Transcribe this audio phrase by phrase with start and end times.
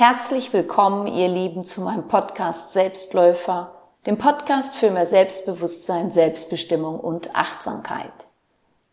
[0.00, 3.74] Herzlich willkommen, ihr Lieben, zu meinem Podcast Selbstläufer,
[4.06, 8.26] dem Podcast für mehr Selbstbewusstsein, Selbstbestimmung und Achtsamkeit.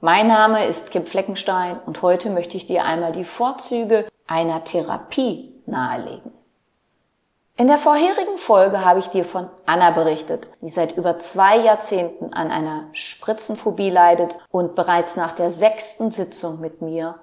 [0.01, 5.53] Mein Name ist Kim Fleckenstein und heute möchte ich dir einmal die Vorzüge einer Therapie
[5.65, 6.33] nahelegen.
[7.55, 12.33] In der vorherigen Folge habe ich dir von Anna berichtet, die seit über zwei Jahrzehnten
[12.33, 17.15] an einer Spritzenphobie leidet und bereits nach der sechsten Sitzung mit mir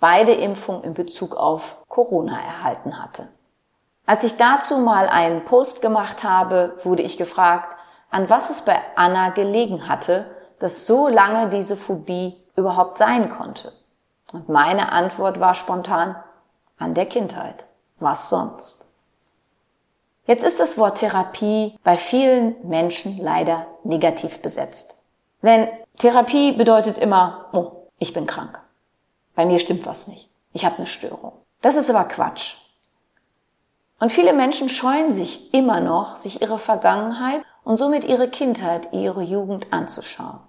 [0.00, 3.28] beide Impfungen in Bezug auf Corona erhalten hatte.
[4.06, 7.76] Als ich dazu mal einen Post gemacht habe, wurde ich gefragt,
[8.10, 13.72] an was es bei Anna gelegen hatte, dass so lange diese Phobie überhaupt sein konnte.
[14.32, 16.16] Und meine Antwort war spontan,
[16.78, 17.64] an der Kindheit.
[17.98, 18.94] Was sonst?
[20.26, 25.06] Jetzt ist das Wort Therapie bei vielen Menschen leider negativ besetzt.
[25.42, 28.60] Denn Therapie bedeutet immer, oh, ich bin krank.
[29.38, 30.28] Bei mir stimmt was nicht.
[30.52, 31.30] Ich habe eine Störung.
[31.62, 32.56] Das ist aber Quatsch.
[34.00, 39.22] Und viele Menschen scheuen sich immer noch, sich ihre Vergangenheit und somit ihre Kindheit, ihre
[39.22, 40.40] Jugend anzuschauen.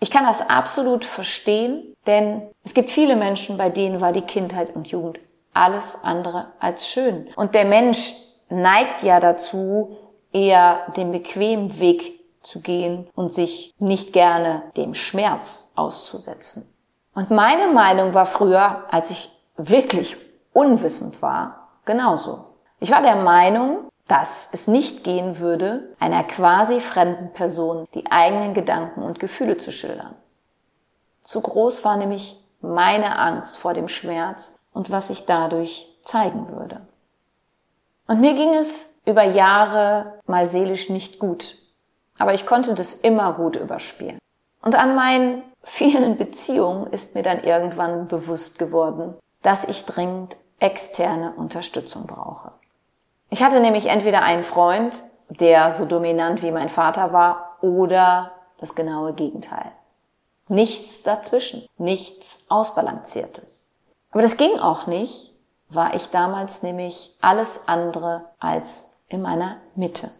[0.00, 4.74] Ich kann das absolut verstehen, denn es gibt viele Menschen, bei denen war die Kindheit
[4.74, 5.20] und Jugend
[5.54, 7.28] alles andere als schön.
[7.36, 8.12] Und der Mensch
[8.48, 9.96] neigt ja dazu,
[10.32, 16.71] eher den bequemen Weg zu gehen und sich nicht gerne dem Schmerz auszusetzen.
[17.14, 20.16] Und meine Meinung war früher, als ich wirklich
[20.52, 22.54] unwissend war, genauso.
[22.80, 28.54] Ich war der Meinung, dass es nicht gehen würde, einer quasi fremden Person die eigenen
[28.54, 30.14] Gedanken und Gefühle zu schildern.
[31.22, 36.80] Zu groß war nämlich meine Angst vor dem Schmerz und was sich dadurch zeigen würde.
[38.08, 41.56] Und mir ging es über Jahre mal seelisch nicht gut,
[42.18, 44.18] aber ich konnte das immer gut überspielen.
[44.60, 51.32] Und an meinen vielen Beziehungen ist mir dann irgendwann bewusst geworden, dass ich dringend externe
[51.36, 52.52] Unterstützung brauche.
[53.30, 58.74] Ich hatte nämlich entweder einen Freund, der so dominant wie mein Vater war, oder das
[58.74, 59.72] genaue Gegenteil.
[60.48, 63.74] Nichts dazwischen, nichts Ausbalanciertes.
[64.10, 65.32] Aber das ging auch nicht,
[65.68, 70.10] war ich damals nämlich alles andere als in meiner Mitte.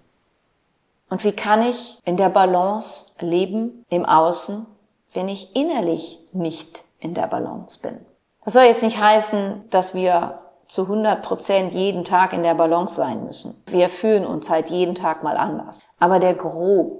[1.10, 4.66] Und wie kann ich in der Balance leben im Außen
[5.12, 7.98] wenn ich innerlich nicht in der Balance bin.
[8.44, 12.94] Das soll jetzt nicht heißen, dass wir zu 100 Prozent jeden Tag in der Balance
[12.94, 13.62] sein müssen.
[13.66, 15.80] Wir fühlen uns halt jeden Tag mal anders.
[15.98, 16.92] Aber der Gros,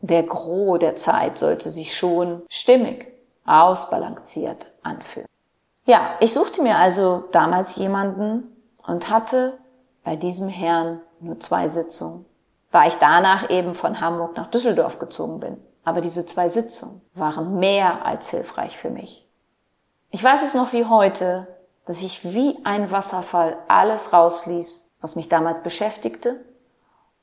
[0.00, 3.06] der Gros der Zeit sollte sich schon stimmig,
[3.46, 5.28] ausbalanciert anfühlen.
[5.84, 8.56] Ja, ich suchte mir also damals jemanden
[8.86, 9.58] und hatte
[10.04, 12.24] bei diesem Herrn nur zwei Sitzungen,
[12.70, 15.56] da ich danach eben von Hamburg nach Düsseldorf gezogen bin.
[15.84, 19.28] Aber diese zwei Sitzungen waren mehr als hilfreich für mich.
[20.10, 21.48] Ich weiß es noch wie heute,
[21.86, 26.44] dass ich wie ein Wasserfall alles rausließ, was mich damals beschäftigte,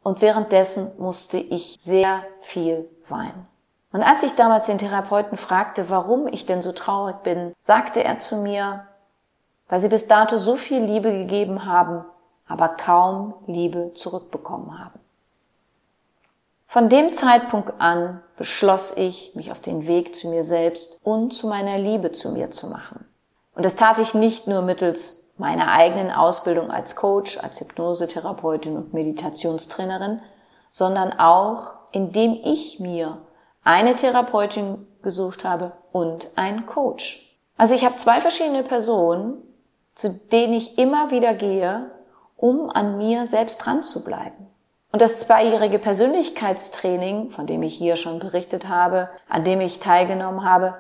[0.02, 3.48] und währenddessen musste ich sehr viel weinen.
[3.92, 8.20] Und als ich damals den Therapeuten fragte, warum ich denn so traurig bin, sagte er
[8.20, 8.86] zu mir,
[9.68, 12.06] weil sie bis dato so viel Liebe gegeben haben,
[12.48, 15.00] aber kaum Liebe zurückbekommen haben.
[16.72, 21.48] Von dem Zeitpunkt an beschloss ich, mich auf den Weg zu mir selbst und zu
[21.48, 23.08] meiner Liebe zu mir zu machen.
[23.56, 28.94] Und das tat ich nicht nur mittels meiner eigenen Ausbildung als Coach, als Hypnosetherapeutin und
[28.94, 30.22] Meditationstrainerin,
[30.70, 33.18] sondern auch, indem ich mir
[33.64, 37.36] eine Therapeutin gesucht habe und einen Coach.
[37.58, 39.42] Also ich habe zwei verschiedene Personen,
[39.96, 41.90] zu denen ich immer wieder gehe,
[42.38, 44.49] um an mir selbst dran zu bleiben.
[44.92, 50.44] Und das zweijährige Persönlichkeitstraining, von dem ich hier schon berichtet habe, an dem ich teilgenommen
[50.44, 50.76] habe,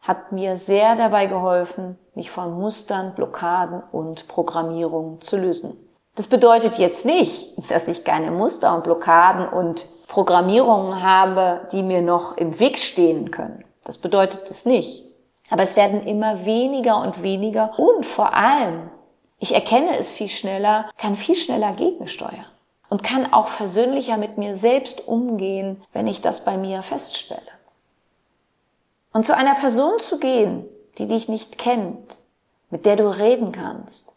[0.00, 5.76] hat mir sehr dabei geholfen, mich von Mustern, Blockaden und Programmierungen zu lösen.
[6.16, 12.02] Das bedeutet jetzt nicht, dass ich keine Muster und Blockaden und Programmierungen habe, die mir
[12.02, 13.64] noch im Weg stehen können.
[13.84, 15.04] Das bedeutet es nicht.
[15.50, 18.90] Aber es werden immer weniger und weniger und vor allem,
[19.38, 22.46] ich erkenne es viel schneller, kann viel schneller gegensteuern
[22.88, 27.40] und kann auch versöhnlicher mit mir selbst umgehen, wenn ich das bei mir feststelle.
[29.12, 30.66] Und zu einer Person zu gehen,
[30.98, 32.18] die dich nicht kennt,
[32.70, 34.14] mit der du reden kannst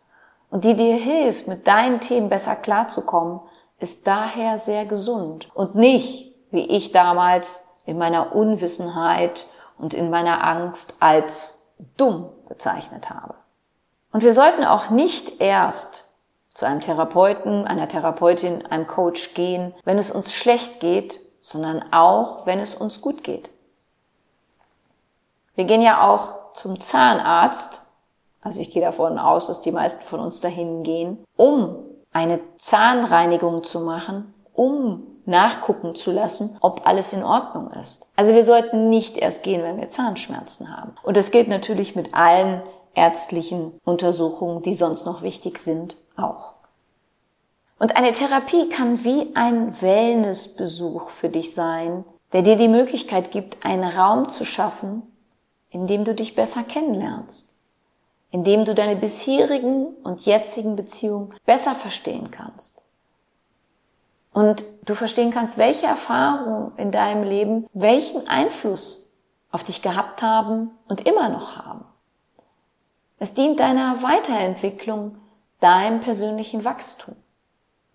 [0.50, 3.40] und die dir hilft, mit deinen Themen besser klarzukommen,
[3.80, 9.46] ist daher sehr gesund und nicht, wie ich damals in meiner Unwissenheit
[9.78, 13.36] und in meiner Angst als dumm bezeichnet habe.
[14.12, 16.09] Und wir sollten auch nicht erst
[16.60, 22.46] zu einem Therapeuten, einer Therapeutin, einem Coach gehen, wenn es uns schlecht geht, sondern auch,
[22.46, 23.50] wenn es uns gut geht.
[25.56, 27.82] Wir gehen ja auch zum Zahnarzt,
[28.42, 31.78] also ich gehe davon aus, dass die meisten von uns dahin gehen, um
[32.12, 38.12] eine Zahnreinigung zu machen, um nachgucken zu lassen, ob alles in Ordnung ist.
[38.18, 40.94] Also wir sollten nicht erst gehen, wenn wir Zahnschmerzen haben.
[41.04, 42.64] Und das gilt natürlich mit allen
[42.96, 46.54] ärztlichen Untersuchungen, die sonst noch wichtig sind, auch.
[47.80, 53.66] Und eine Therapie kann wie ein Wellnessbesuch für dich sein, der dir die Möglichkeit gibt,
[53.66, 55.04] einen Raum zu schaffen,
[55.72, 57.58] in dem du dich besser kennenlernst,
[58.32, 62.84] in dem du deine bisherigen und jetzigen Beziehungen besser verstehen kannst.
[64.32, 69.14] Und du verstehen kannst, welche Erfahrungen in deinem Leben welchen Einfluss
[69.52, 71.86] auf dich gehabt haben und immer noch haben.
[73.18, 75.18] Es dient deiner Weiterentwicklung,
[75.60, 77.16] deinem persönlichen Wachstum.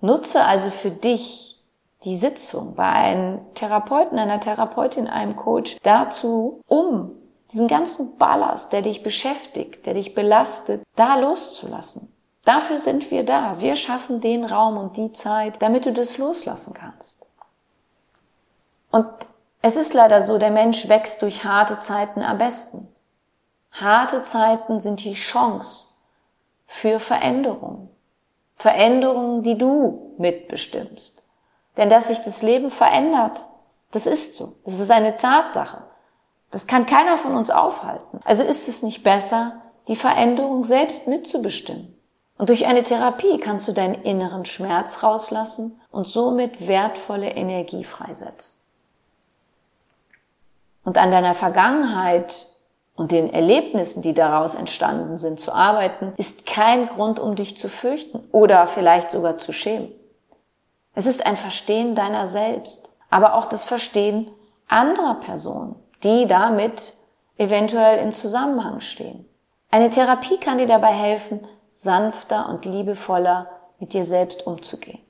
[0.00, 1.62] Nutze also für dich
[2.04, 7.12] die Sitzung bei einem Therapeuten, einer Therapeutin, einem Coach dazu, um
[7.50, 12.12] diesen ganzen Ballast, der dich beschäftigt, der dich belastet, da loszulassen.
[12.44, 13.60] Dafür sind wir da.
[13.60, 17.26] Wir schaffen den Raum und die Zeit, damit du das loslassen kannst.
[18.90, 19.08] Und
[19.62, 22.86] es ist leider so, der Mensch wächst durch harte Zeiten am besten.
[23.72, 25.93] Harte Zeiten sind die Chance
[26.66, 27.90] für Veränderung.
[28.56, 31.28] Veränderungen, die du mitbestimmst.
[31.76, 33.42] Denn dass sich das Leben verändert,
[33.90, 34.54] das ist so.
[34.64, 35.84] Das ist eine Tatsache.
[36.50, 38.20] Das kann keiner von uns aufhalten.
[38.24, 41.94] Also ist es nicht besser, die Veränderung selbst mitzubestimmen.
[42.36, 48.64] Und durch eine Therapie kannst du deinen inneren Schmerz rauslassen und somit wertvolle Energie freisetzen.
[50.84, 52.46] Und an deiner Vergangenheit
[52.96, 57.68] und den Erlebnissen, die daraus entstanden sind, zu arbeiten, ist kein Grund, um dich zu
[57.68, 59.92] fürchten oder vielleicht sogar zu schämen.
[60.94, 64.30] Es ist ein Verstehen deiner selbst, aber auch das Verstehen
[64.68, 65.74] anderer Personen,
[66.04, 66.92] die damit
[67.36, 69.28] eventuell im Zusammenhang stehen.
[69.70, 71.40] Eine Therapie kann dir dabei helfen,
[71.72, 73.48] sanfter und liebevoller
[73.80, 75.00] mit dir selbst umzugehen.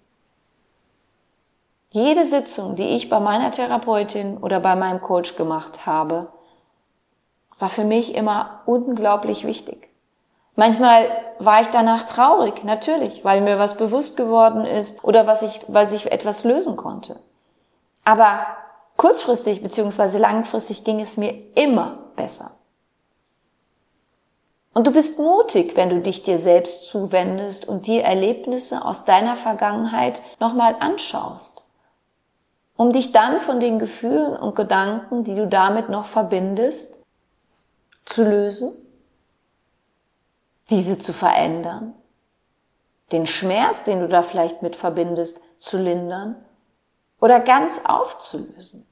[1.90, 6.32] Jede Sitzung, die ich bei meiner Therapeutin oder bei meinem Coach gemacht habe,
[7.58, 9.88] war für mich immer unglaublich wichtig.
[10.56, 11.06] Manchmal
[11.38, 15.88] war ich danach traurig, natürlich, weil mir was bewusst geworden ist oder was ich, weil
[15.88, 17.18] sich etwas lösen konnte.
[18.04, 18.46] Aber
[18.96, 20.18] kurzfristig bzw.
[20.18, 22.52] langfristig ging es mir immer besser.
[24.74, 29.36] Und du bist mutig, wenn du dich dir selbst zuwendest und die Erlebnisse aus deiner
[29.36, 31.62] Vergangenheit nochmal anschaust,
[32.76, 37.03] um dich dann von den Gefühlen und Gedanken, die du damit noch verbindest,
[38.04, 38.72] zu lösen,
[40.70, 41.94] diese zu verändern,
[43.12, 46.36] den Schmerz, den du da vielleicht mit verbindest, zu lindern
[47.20, 48.86] oder ganz aufzulösen.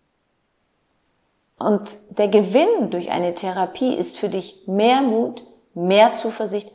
[1.59, 5.45] Und der Gewinn durch eine Therapie ist für dich mehr Mut,
[5.75, 6.73] mehr Zuversicht,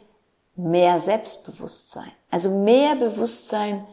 [0.56, 2.12] mehr Selbstbewusstsein.
[2.32, 3.86] Also mehr Bewusstsein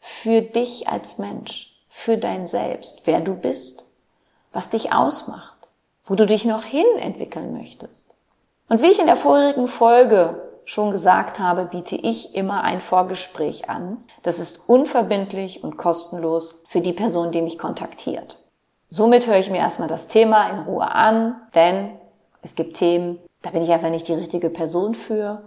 [0.00, 3.84] für dich als Mensch, für dein Selbst, wer du bist,
[4.52, 5.57] was dich ausmacht,
[6.08, 8.14] wo du dich noch hin entwickeln möchtest.
[8.68, 13.70] Und wie ich in der vorigen Folge schon gesagt habe, biete ich immer ein Vorgespräch
[13.70, 13.98] an.
[14.22, 18.36] Das ist unverbindlich und kostenlos für die Person, die mich kontaktiert.
[18.90, 21.90] Somit höre ich mir erstmal das Thema in Ruhe an, denn
[22.42, 25.42] es gibt Themen, da bin ich einfach nicht die richtige Person für,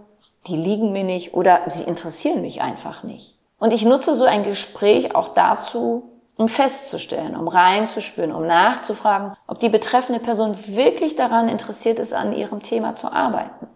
[0.46, 3.36] die liegen mir nicht oder sie interessieren mich einfach nicht.
[3.58, 6.11] Und ich nutze so ein Gespräch auch dazu,
[6.42, 12.32] um festzustellen, um reinzuspüren, um nachzufragen, ob die betreffende Person wirklich daran interessiert ist, an
[12.32, 13.68] ihrem Thema zu arbeiten.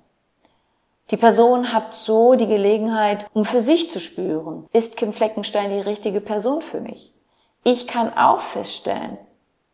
[1.12, 5.78] Die Person hat so die Gelegenheit, um für sich zu spüren, ist Kim Fleckenstein die
[5.78, 7.14] richtige Person für mich?
[7.62, 9.16] Ich kann auch feststellen,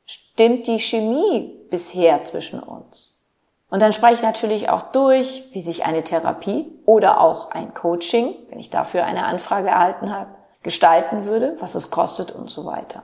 [0.04, 3.26] stimmt die Chemie bisher zwischen uns?
[3.70, 8.34] Und dann spreche ich natürlich auch durch, wie sich eine Therapie oder auch ein Coaching,
[8.50, 10.28] wenn ich dafür eine Anfrage erhalten habe,
[10.62, 13.02] gestalten würde, was es kostet und so weiter.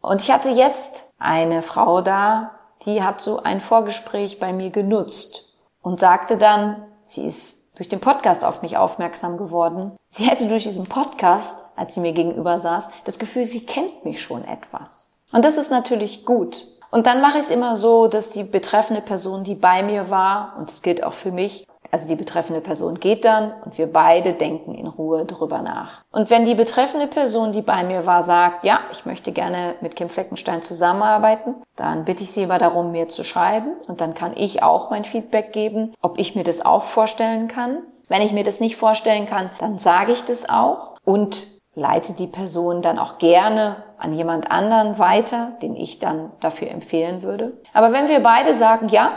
[0.00, 2.50] Und ich hatte jetzt eine Frau da,
[2.84, 8.00] die hat so ein Vorgespräch bei mir genutzt und sagte dann, sie ist durch den
[8.00, 9.96] Podcast auf mich aufmerksam geworden.
[10.10, 14.22] Sie hätte durch diesen Podcast, als sie mir gegenüber saß, das Gefühl, sie kennt mich
[14.22, 15.10] schon etwas.
[15.32, 19.02] Und das ist natürlich gut, und dann mache ich es immer so, dass die betreffende
[19.02, 22.98] Person, die bei mir war, und es gilt auch für mich, also die betreffende Person
[22.98, 26.02] geht dann und wir beide denken in Ruhe drüber nach.
[26.10, 29.94] Und wenn die betreffende Person, die bei mir war, sagt, ja, ich möchte gerne mit
[29.94, 34.32] Kim Fleckenstein zusammenarbeiten, dann bitte ich sie aber darum, mir zu schreiben und dann kann
[34.34, 37.78] ich auch mein Feedback geben, ob ich mir das auch vorstellen kann.
[38.08, 41.46] Wenn ich mir das nicht vorstellen kann, dann sage ich das auch und
[41.76, 47.22] leite die Person dann auch gerne an jemand anderen weiter, den ich dann dafür empfehlen
[47.22, 47.52] würde.
[47.72, 49.12] Aber wenn wir beide sagen, ja,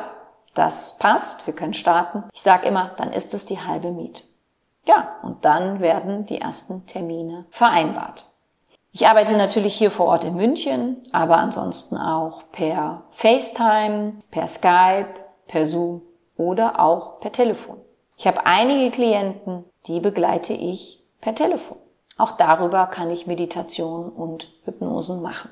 [0.57, 2.23] das passt, wir können starten.
[2.33, 4.23] Ich sage immer, dann ist es die halbe Miete.
[4.85, 8.25] Ja, und dann werden die ersten Termine vereinbart.
[8.91, 15.13] Ich arbeite natürlich hier vor Ort in München, aber ansonsten auch per FaceTime, per Skype,
[15.47, 16.01] per Zoom
[16.37, 17.77] oder auch per Telefon.
[18.17, 21.77] Ich habe einige Klienten, die begleite ich per Telefon.
[22.17, 25.51] Auch darüber kann ich Meditation und Hypnosen machen.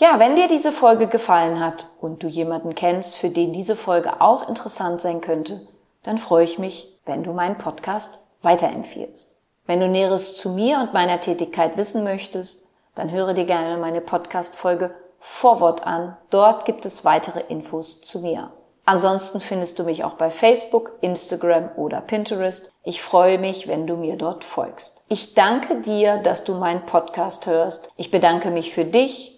[0.00, 4.20] Ja, wenn dir diese Folge gefallen hat und du jemanden kennst, für den diese Folge
[4.20, 5.66] auch interessant sein könnte,
[6.04, 9.42] dann freue ich mich, wenn du meinen Podcast weiterempfiehlst.
[9.66, 14.00] Wenn du Näheres zu mir und meiner Tätigkeit wissen möchtest, dann höre dir gerne meine
[14.00, 16.16] Podcast-Folge Vorwort an.
[16.30, 18.52] Dort gibt es weitere Infos zu mir.
[18.84, 22.72] Ansonsten findest du mich auch bei Facebook, Instagram oder Pinterest.
[22.84, 25.06] Ich freue mich, wenn du mir dort folgst.
[25.08, 27.90] Ich danke dir, dass du meinen Podcast hörst.
[27.96, 29.37] Ich bedanke mich für dich